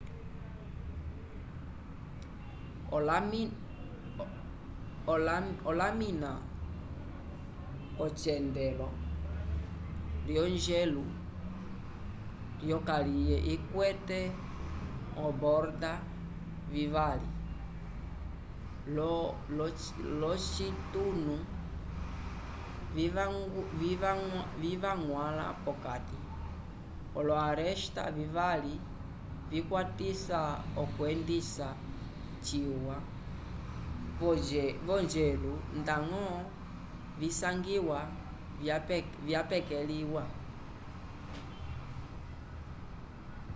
[5.69, 6.31] olamina
[7.95, 8.87] k'ocyendelo
[10.25, 11.03] lyojelu
[12.65, 14.21] lyokaliye ikwete
[15.25, 15.93] oborda
[16.73, 17.29] vivali
[20.19, 21.35] l'ocitunu
[24.69, 26.17] livañgwãla p'okati
[27.17, 28.73] olo-aresta vivali
[29.51, 30.39] vikwatisa
[30.81, 31.67] okwendisa
[32.45, 32.97] ciwa
[34.99, 36.25] vojelu ndañgo
[37.19, 37.99] visangiwa
[39.27, 40.23] vyapekeliwa